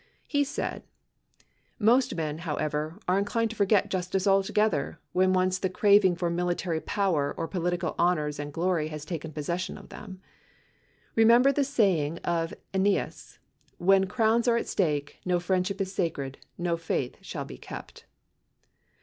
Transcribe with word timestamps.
He 0.25 0.43
said: 0.43 0.81
Most 1.77 2.15
men, 2.15 2.39
however, 2.39 2.97
are 3.07 3.19
inclined 3.19 3.51
to 3.51 3.55
forget 3.55 3.91
justice 3.91 4.25
altogether, 4.25 4.97
when 5.13 5.31
once 5.31 5.59
the 5.59 5.69
craving 5.69 6.15
for 6.15 6.27
military 6.31 6.79
power 6.81 7.35
or 7.37 7.47
political 7.47 7.93
honors 7.99 8.39
and 8.39 8.51
glory 8.51 8.87
has 8.87 9.05
taken 9.05 9.31
possession 9.31 9.77
of 9.77 9.89
them. 9.89 10.19
Remember 11.13 11.51
the 11.51 11.63
say 11.63 12.03
ing 12.03 12.17
of 12.23 12.51
Ennius, 12.73 13.37
"When 13.77 14.07
crowns 14.07 14.47
are 14.47 14.57
at 14.57 14.67
stake, 14.67 15.19
no 15.23 15.39
friendship 15.39 15.79
is 15.79 15.93
sacred, 15.93 16.39
no 16.57 16.77
faith 16.77 17.17
shall 17.21 17.45
be 17.45 17.59
kept." 17.59 18.05